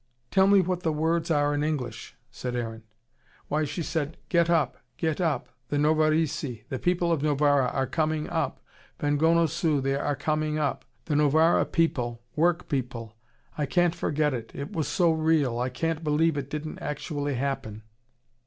[0.31, 2.81] "Tell me what the words are in English," said Aaron.
[3.49, 8.27] "Why," she said, "get up, get up the Novaresi, the people of Novara are coming
[8.27, 8.59] up
[8.99, 13.13] vengono su they are coming up the Novara people work people.
[13.55, 14.49] I can't forget it.
[14.55, 17.83] It was so real, I can't believe it didn't actually happen."